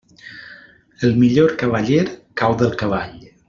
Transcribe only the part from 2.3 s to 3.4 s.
cau del cavall.